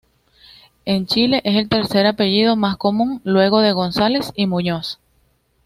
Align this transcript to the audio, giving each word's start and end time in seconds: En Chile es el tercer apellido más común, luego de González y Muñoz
En 0.85 1.05
Chile 1.05 1.41
es 1.43 1.55
el 1.55 1.69
tercer 1.69 2.07
apellido 2.07 2.55
más 2.55 2.75
común, 2.75 3.21
luego 3.23 3.61
de 3.61 3.71
González 3.71 4.31
y 4.35 4.47
Muñoz 4.47 4.97